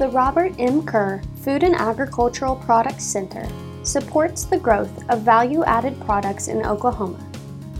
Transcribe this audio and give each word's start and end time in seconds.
The 0.00 0.08
Robert 0.08 0.54
M. 0.58 0.86
Kerr 0.86 1.20
Food 1.42 1.62
and 1.62 1.74
Agricultural 1.74 2.56
Products 2.56 3.04
Center 3.04 3.46
supports 3.82 4.44
the 4.44 4.56
growth 4.56 5.04
of 5.10 5.20
value 5.20 5.62
added 5.64 6.00
products 6.00 6.48
in 6.48 6.64
Oklahoma, 6.64 7.18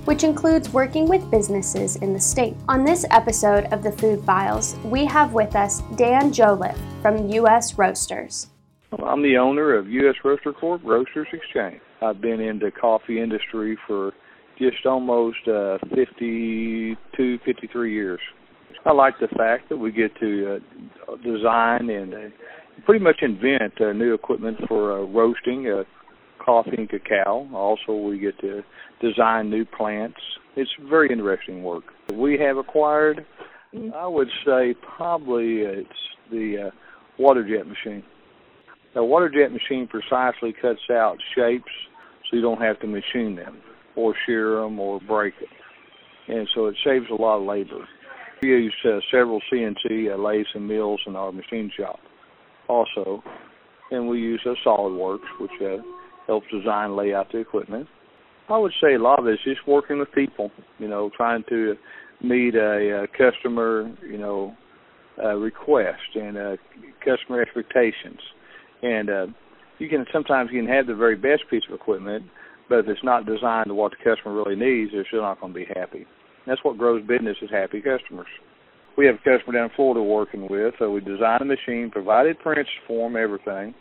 which 0.05 0.23
includes 0.23 0.71
working 0.71 1.09
with 1.09 1.31
businesses 1.31 1.97
in 1.97 2.13
the 2.13 2.21
state. 2.21 2.57
On 2.69 2.85
this 2.85 3.07
episode 3.11 3.73
of 3.73 3.83
the 3.83 3.93
Food 3.93 4.23
Files, 4.23 4.77
we 4.85 5.07
have 5.07 5.33
with 5.33 5.57
us 5.57 5.81
Dan 5.97 6.31
Jolliff 6.31 6.77
from 7.01 7.27
U.S. 7.31 7.79
Roasters. 7.79 8.49
I'm 9.03 9.23
the 9.23 9.39
owner 9.39 9.75
of 9.75 9.89
U.S. 9.89 10.17
Roaster 10.23 10.53
Corp. 10.53 10.83
Roasters 10.85 11.29
Exchange. 11.33 11.81
I've 12.03 12.21
been 12.21 12.43
in 12.43 12.59
the 12.59 12.71
coffee 12.71 13.19
industry 13.19 13.79
for 13.87 14.13
just 14.59 14.85
almost 14.85 15.49
uh, 15.49 15.79
52, 15.95 17.39
53 17.47 17.95
years. 17.95 18.21
I 18.85 18.93
like 18.93 19.15
the 19.21 19.29
fact 19.29 19.69
that 19.69 19.77
we 19.77 19.93
get 19.93 20.15
to 20.21 20.61
uh, 21.09 21.17
design 21.17 21.91
and 21.91 22.15
uh, 22.15 22.19
pretty 22.85 23.03
much 23.05 23.17
invent 23.23 23.81
uh, 23.81 23.93
new 23.93 24.15
equipment 24.15 24.59
for 24.69 24.99
uh, 24.99 25.05
roasting 25.05 25.69
uh, 25.69 25.85
coffee 26.45 26.77
and 26.79 26.89
cacao. 26.89 27.49
Also, 27.55 27.95
we 27.95 28.19
get 28.19 28.39
to 28.41 28.63
design 29.01 29.51
new 29.51 29.65
plants. 29.65 30.19
It's 30.57 30.71
very 30.89 31.11
interesting 31.11 31.63
work. 31.63 31.85
We 32.13 32.39
have 32.39 32.57
acquired, 32.57 33.25
I 33.95 34.07
would 34.07 34.29
say, 34.45 34.75
probably 34.97 35.61
it's 35.61 35.89
the 36.31 36.69
uh, 36.69 36.71
water 37.19 37.47
jet 37.47 37.67
machine. 37.67 38.03
The 38.95 39.05
water 39.05 39.29
jet 39.29 39.53
machine 39.53 39.87
precisely 39.87 40.53
cuts 40.61 40.81
out 40.91 41.19
shapes 41.37 41.71
so 42.29 42.37
you 42.37 42.43
don't 42.43 42.61
have 42.61 42.81
to 42.81 42.87
machine 42.87 43.37
them 43.37 43.59
or 43.95 44.15
shear 44.27 44.61
them 44.61 44.81
or 44.81 45.01
break 45.01 45.35
it. 45.41 45.49
And 46.33 46.49
so 46.55 46.67
it 46.67 46.77
saves 46.85 47.07
a 47.11 47.21
lot 47.21 47.39
of 47.39 47.47
labor. 47.47 47.87
Use 48.43 48.75
uh, 48.85 49.01
several 49.11 49.41
CNC 49.53 50.13
uh, 50.13 50.17
lathes 50.17 50.49
and 50.55 50.67
mills 50.67 51.01
in 51.07 51.15
our 51.15 51.31
machine 51.31 51.71
shop 51.77 51.99
also. 52.69 53.23
And 53.91 54.09
we 54.09 54.19
use 54.19 54.41
uh, 54.47 54.55
SolidWorks, 54.65 55.41
which 55.41 55.51
uh, 55.63 55.83
helps 56.27 56.47
design, 56.51 56.97
lay 56.97 57.13
out 57.13 57.31
the 57.33 57.39
equipment. 57.39 57.87
I 58.49 58.57
would 58.59 58.73
say 58.83 58.95
a 58.95 58.99
lot 58.99 59.19
of 59.19 59.27
it 59.27 59.35
is 59.35 59.41
just 59.45 59.67
working 59.67 59.99
with 59.99 60.11
people, 60.13 60.51
you 60.79 60.89
know, 60.89 61.11
trying 61.17 61.45
to 61.51 61.77
meet 62.23 62.55
a, 62.55 63.05
a 63.05 63.07
customer, 63.09 63.95
you 64.03 64.19
know, 64.19 64.57
uh, 65.23 65.35
request 65.35 66.01
and 66.15 66.37
uh, 66.37 66.57
customer 67.05 67.43
expectations. 67.43 68.21
And 68.83 69.11
uh, 69.11 69.27
you 69.79 69.89
can 69.89 70.07
sometimes 70.13 70.51
you 70.53 70.61
can 70.63 70.69
have 70.69 70.87
the 70.87 70.95
very 70.95 71.17
best 71.17 71.43
piece 71.51 71.63
of 71.69 71.75
equipment, 71.75 72.25
but 72.69 72.81
if 72.81 72.89
it's 72.89 73.05
not 73.05 73.27
designed 73.27 73.67
to 73.67 73.75
what 73.75 73.93
the 73.93 73.97
customer 73.99 74.35
really 74.35 74.57
needs, 74.57 74.93
they're 74.93 75.07
still 75.07 75.23
not 75.23 75.41
going 75.41 75.53
to 75.53 75.59
be 75.59 75.67
happy. 75.75 76.07
That's 76.47 76.61
what 76.65 76.79
grows 76.79 77.07
business 77.07 77.37
is 77.43 77.51
happy 77.51 77.81
customers. 77.81 78.27
We 78.97 79.07
have 79.07 79.17
a 79.17 79.19
customer 79.19 79.59
down 79.59 79.71
in 79.71 79.77
Florida 79.77 80.03
working 80.03 80.49
with, 80.49 80.75
so 80.79 80.91
we 80.91 81.01
designed 81.01 81.43
a 81.43 81.45
machine, 81.45 81.91
provided 81.91 82.39
prints 82.41 82.71
for 82.87 83.09
them, 83.09 83.17
everything, 83.17 83.75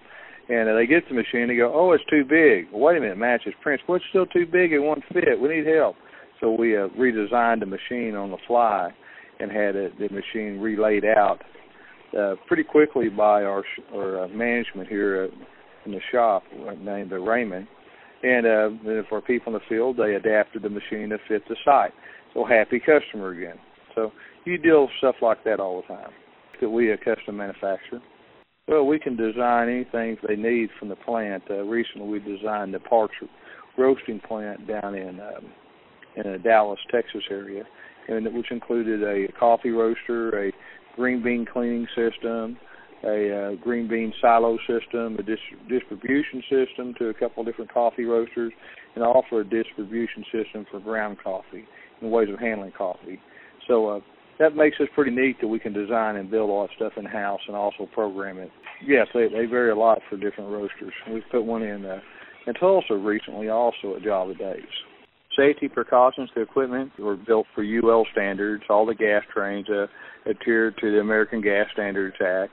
and 0.50 0.78
they 0.78 0.86
get 0.88 1.08
the 1.08 1.16
machine, 1.16 1.48
they 1.48 1.58
go, 1.58 1.72
oh, 1.74 1.92
it's 1.94 2.04
too 2.10 2.24
big. 2.24 2.72
Well, 2.72 2.82
wait 2.82 2.98
a 2.98 3.02
minute, 3.02 3.18
matches 3.18 3.54
prints. 3.62 3.84
Well, 3.88 3.98
it's 3.98 4.06
still 4.10 4.26
too 4.26 4.46
big, 4.46 4.72
it 4.72 4.80
won't 4.80 5.04
fit. 5.14 5.40
We 5.40 5.50
need 5.50 5.68
help. 5.68 5.96
So 6.40 6.52
we 6.52 6.78
uh, 6.78 6.88
redesigned 6.98 7.60
the 7.60 7.66
machine 7.66 8.16
on 8.16 8.32
the 8.32 8.38
fly 8.48 8.92
and 9.40 9.52
had 9.52 9.76
it, 9.76 9.98
the 10.00 10.10
machine 10.10 10.60
relayed 10.60 11.06
out 11.06 11.40
uh, 12.18 12.36
pretty 12.48 12.64
quickly 12.64 13.10
by 13.10 13.44
our, 13.44 13.64
our 13.94 14.24
uh, 14.24 14.28
management 14.30 14.88
here 14.88 15.30
in 15.86 15.92
the 15.92 16.00
shop 16.12 16.44
named 16.80 17.14
uh, 17.14 17.20
Raymond. 17.20 17.68
And 18.22 18.46
uh, 18.46 19.04
for 19.08 19.22
people 19.22 19.54
in 19.54 19.60
the 19.60 19.66
field, 19.70 19.98
they 19.98 20.16
adapted 20.16 20.64
the 20.64 20.70
machine 20.70 21.10
to 21.10 21.18
fit 21.28 21.44
the 21.48 21.56
site. 21.64 21.94
So 22.34 22.46
happy 22.46 22.80
customer 22.80 23.30
again. 23.30 23.58
So 23.96 24.12
you 24.46 24.58
deal 24.58 24.84
with 24.84 24.92
stuff 25.00 25.16
like 25.22 25.44
that 25.46 25.60
all 25.60 25.82
the 25.82 25.94
time. 25.94 26.12
That 26.62 26.70
we 26.70 26.92
a 26.92 26.98
custom 26.98 27.38
manufacturer. 27.38 28.02
Well, 28.68 28.86
we 28.86 29.00
can 29.00 29.16
design 29.16 29.70
anything 29.70 30.18
they 30.28 30.36
need 30.36 30.70
from 30.78 30.90
the 30.90 30.96
plant. 30.96 31.44
Uh, 31.50 31.64
recently, 31.64 32.08
we 32.08 32.20
designed 32.20 32.74
the 32.74 32.80
Parcher 32.80 33.28
roasting 33.78 34.20
plant 34.20 34.68
down 34.68 34.94
in 34.96 35.20
um, 35.20 35.52
in 36.16 36.32
the 36.32 36.38
Dallas, 36.38 36.80
Texas 36.92 37.24
area, 37.32 37.64
and 38.08 38.32
which 38.36 38.52
included 38.52 39.04
a 39.04 39.32
coffee 39.40 39.72
roaster, 39.72 40.48
a 40.48 40.52
green 40.96 41.24
bean 41.24 41.46
cleaning 41.52 41.88
system, 41.96 42.58
a 43.04 43.54
uh, 43.54 43.56
green 43.64 43.88
bean 43.88 44.14
silo 44.22 44.58
system, 44.68 45.16
a 45.18 45.24
dis- 45.24 45.40
distribution 45.70 46.44
system 46.50 46.94
to 47.00 47.10
a 47.10 47.14
couple 47.14 47.42
of 47.42 47.48
different 47.48 47.74
coffee 47.74 48.06
roasters, 48.06 48.52
and 48.96 49.04
also 49.04 49.38
a 49.38 49.44
distribution 49.44 50.24
system 50.32 50.66
for 50.70 50.80
ground 50.80 51.18
coffee 51.24 51.66
and 52.02 52.12
ways 52.12 52.30
of 52.32 52.40
handling 52.40 52.72
coffee. 52.78 53.20
So 53.68 53.88
uh, 53.88 54.00
that 54.40 54.56
makes 54.56 54.78
us 54.80 54.88
pretty 54.96 55.12
neat 55.12 55.38
that 55.42 55.48
we 55.48 55.60
can 55.60 55.74
design 55.74 56.16
and 56.16 56.32
build 56.32 56.50
all 56.50 56.68
that 56.68 56.76
stuff 56.76 56.94
in 56.98 57.06
house 57.06 57.42
and 57.48 57.56
also 57.56 57.88
program 57.94 58.38
it. 58.38 58.50
Yes, 58.86 59.08
they 59.14 59.28
they 59.28 59.46
vary 59.46 59.72
a 59.72 59.76
lot 59.76 60.00
for 60.10 60.18
different 60.18 60.50
roasters. 60.50 60.94
We've 61.12 61.24
put 61.30 61.44
one 61.44 61.62
in 61.62 61.86
uh, 61.86 62.00
in 62.48 62.54
Tulsa 62.56 62.96
recently, 62.96 63.50
also 63.50 63.96
at 63.96 64.04
Java 64.04 64.34
Dave's. 64.34 64.66
Safety 65.38 65.68
precautions 65.68 66.30
to 66.34 66.42
equipment 66.42 66.92
were 66.98 67.16
built 67.16 67.46
for 67.54 67.64
UL 67.64 68.06
standards. 68.12 68.64
All 68.70 68.86
the 68.86 68.96
gas 68.96 69.24
trains 69.34 69.68
uh, 69.70 69.86
adhere 70.30 70.72
to 70.72 70.92
the 70.92 71.00
American 71.00 71.42
Gas 71.42 71.68
Standards 71.74 72.16
Act. 72.26 72.52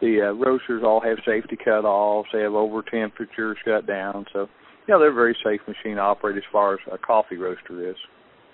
The 0.00 0.28
uh, 0.28 0.32
roasters 0.32 0.82
all 0.84 1.00
have 1.00 1.18
safety 1.26 1.56
cut-offs. 1.62 2.28
They 2.32 2.40
have 2.40 2.54
over 2.54 2.82
temperature 2.82 3.54
shut 3.64 3.86
down. 3.86 4.24
So, 4.86 4.92
yeah, 4.92 4.98
they're 4.98 5.12
very 5.12 5.36
safe 5.44 5.60
machine 5.66 5.98
operated 5.98 6.42
as 6.44 6.52
far 6.52 6.74
as 6.74 6.80
a 6.92 6.98
coffee 6.98 7.36
roaster 7.36 7.90
is. 7.90 7.96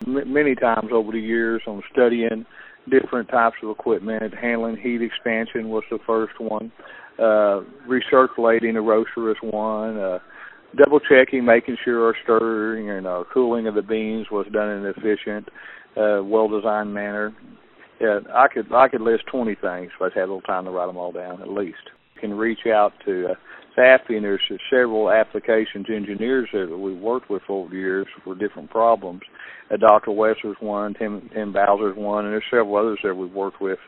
M- 0.06 0.32
many 0.32 0.54
times 0.54 0.90
over 0.92 1.12
the 1.12 1.20
years, 1.20 1.62
on 1.66 1.82
studying 1.92 2.46
different 2.88 3.28
types 3.28 3.56
of 3.62 3.70
equipment. 3.70 4.34
Handling 4.34 4.76
heat 4.76 5.02
expansion 5.02 5.68
was 5.68 5.84
the 5.90 5.98
first 6.06 6.40
one. 6.40 6.72
Uh, 7.18 7.60
recirculating 7.88 8.76
a 8.76 8.80
roaster 8.80 9.30
is 9.30 9.36
one. 9.42 9.98
Uh, 9.98 10.18
double 10.76 11.00
checking, 11.00 11.44
making 11.44 11.76
sure 11.84 12.06
our 12.06 12.14
stirring 12.22 12.90
and 12.90 13.06
our 13.06 13.24
cooling 13.24 13.66
of 13.66 13.74
the 13.74 13.82
beans 13.82 14.28
was 14.30 14.46
done 14.52 14.68
in 14.68 14.86
an 14.86 14.94
efficient, 14.96 15.48
uh, 15.96 16.22
well 16.22 16.48
designed 16.48 16.94
manner. 16.94 17.34
Yeah, 18.00 18.20
I 18.34 18.46
could 18.48 18.72
I 18.72 18.88
could 18.88 19.02
list 19.02 19.24
20 19.30 19.56
things 19.56 19.90
if 19.94 20.00
I 20.00 20.04
had 20.14 20.24
a 20.24 20.32
little 20.32 20.40
time 20.40 20.64
to 20.64 20.70
write 20.70 20.86
them 20.86 20.96
all 20.96 21.12
down 21.12 21.42
at 21.42 21.50
least. 21.50 21.90
You 22.14 22.20
can 22.20 22.32
reach 22.34 22.66
out 22.66 22.92
to 23.04 23.32
uh, 23.32 23.34
SAFI, 23.76 24.20
there's 24.20 24.40
several 24.70 25.10
applications 25.10 25.86
engineers 25.88 26.48
that 26.52 26.76
we've 26.76 26.98
worked 26.98 27.30
with 27.30 27.42
over 27.48 27.68
the 27.70 27.76
years 27.76 28.06
for 28.24 28.34
different 28.34 28.70
problems 28.70 29.22
uh, 29.70 29.76
Dr. 29.76 30.10
Wesler's 30.10 30.56
one, 30.60 30.94
Tim 30.94 31.30
Tim 31.34 31.52
Bowser's 31.52 31.96
one, 31.96 32.24
and 32.24 32.34
there's 32.34 32.44
several 32.50 32.76
others 32.76 32.98
that 33.04 33.14
we've 33.14 33.32
worked 33.32 33.60
with, 33.60 33.78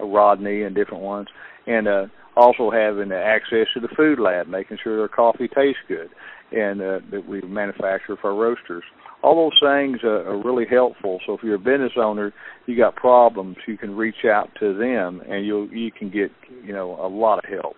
uh, 0.00 0.04
Rodney 0.04 0.62
and 0.62 0.74
different 0.74 1.02
ones, 1.02 1.28
and 1.66 1.88
uh, 1.88 2.06
also 2.36 2.70
having 2.70 3.12
access 3.12 3.66
to 3.74 3.80
the 3.80 3.88
food 3.96 4.18
lab, 4.18 4.46
making 4.46 4.78
sure 4.82 4.96
their 4.96 5.08
coffee 5.08 5.48
tastes 5.48 5.82
good, 5.88 6.10
and 6.52 6.80
uh, 6.80 6.98
that 7.10 7.26
we 7.26 7.40
manufacture 7.42 8.16
for 8.20 8.30
our 8.30 8.36
roasters. 8.36 8.84
All 9.22 9.50
those 9.50 9.70
things 9.70 9.98
uh, 10.02 10.30
are 10.30 10.42
really 10.42 10.64
helpful. 10.68 11.20
So 11.26 11.34
if 11.34 11.42
you're 11.42 11.56
a 11.56 11.58
business 11.58 11.92
owner, 11.96 12.32
you 12.66 12.76
got 12.76 12.96
problems, 12.96 13.56
you 13.66 13.76
can 13.76 13.94
reach 13.94 14.24
out 14.24 14.48
to 14.60 14.76
them, 14.76 15.20
and 15.28 15.44
you 15.46 15.68
you 15.70 15.90
can 15.90 16.10
get 16.10 16.30
you 16.64 16.72
know 16.72 16.98
a 17.00 17.08
lot 17.08 17.38
of 17.38 17.44
help, 17.50 17.76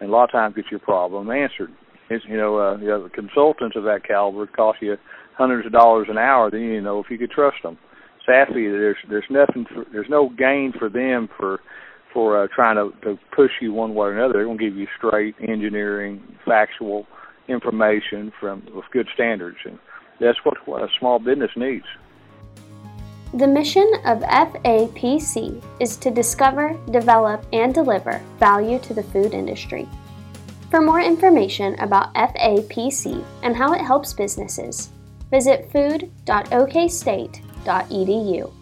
and 0.00 0.10
a 0.10 0.12
lot 0.12 0.24
of 0.24 0.32
times 0.32 0.54
get 0.54 0.66
your 0.70 0.80
problem 0.80 1.30
answered. 1.30 1.70
It's, 2.10 2.24
you 2.28 2.36
know, 2.36 2.58
uh, 2.58 2.76
you 2.78 2.88
know, 2.88 3.08
consultants 3.14 3.76
of 3.76 3.84
that 3.84 4.06
caliber 4.06 4.46
cost 4.46 4.78
you 4.80 4.96
hundreds 5.36 5.66
of 5.66 5.72
dollars 5.72 6.08
an 6.10 6.18
hour, 6.18 6.50
then 6.50 6.60
you 6.60 6.80
know 6.80 7.00
if 7.00 7.06
you 7.10 7.18
could 7.18 7.30
trust 7.30 7.58
them. 7.62 7.78
SAFI, 8.28 8.70
there's 8.70 8.96
there's 9.08 9.24
nothing, 9.30 9.64
for, 9.72 9.84
there's 9.92 10.08
no 10.10 10.30
gain 10.36 10.72
for 10.78 10.88
them 10.88 11.28
for 11.38 11.60
for 12.12 12.42
uh, 12.42 12.48
trying 12.54 12.76
to, 12.76 12.90
to 13.02 13.18
push 13.34 13.50
you 13.60 13.72
one 13.72 13.94
way 13.94 14.08
or 14.08 14.16
another. 14.16 14.34
They're 14.34 14.44
going 14.44 14.58
to 14.58 14.64
give 14.64 14.76
you 14.76 14.86
straight 14.96 15.34
engineering, 15.46 16.22
factual 16.44 17.06
information 17.48 18.32
from 18.40 18.66
with 18.74 18.86
good 18.92 19.06
standards, 19.14 19.58
and 19.64 19.78
that's 20.20 20.38
what, 20.44 20.56
what 20.66 20.82
a 20.82 20.88
small 20.98 21.18
business 21.18 21.50
needs. 21.56 21.84
The 23.34 23.46
mission 23.46 23.92
of 24.06 24.20
FAPC 24.20 25.62
is 25.80 25.98
to 25.98 26.10
discover, 26.10 26.78
develop, 26.90 27.44
and 27.52 27.74
deliver 27.74 28.22
value 28.38 28.78
to 28.80 28.94
the 28.94 29.02
food 29.02 29.34
industry. 29.34 29.86
For 30.70 30.80
more 30.80 31.00
information 31.00 31.78
about 31.78 32.14
FAPC 32.14 33.22
and 33.42 33.54
how 33.54 33.74
it 33.74 33.82
helps 33.82 34.14
businesses, 34.14 34.88
visit 35.30 35.70
food.okstate.edu. 35.70 38.52